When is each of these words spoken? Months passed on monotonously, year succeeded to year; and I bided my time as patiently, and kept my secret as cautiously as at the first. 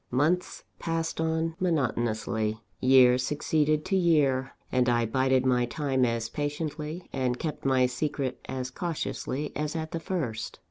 Months 0.09 0.63
passed 0.79 1.21
on 1.21 1.55
monotonously, 1.59 2.59
year 2.79 3.19
succeeded 3.19 3.85
to 3.85 3.95
year; 3.95 4.55
and 4.71 4.89
I 4.89 5.05
bided 5.05 5.45
my 5.45 5.67
time 5.67 6.05
as 6.05 6.27
patiently, 6.27 7.07
and 7.13 7.37
kept 7.37 7.65
my 7.65 7.85
secret 7.85 8.39
as 8.49 8.71
cautiously 8.71 9.55
as 9.55 9.75
at 9.75 9.91
the 9.91 9.99
first. 9.99 10.57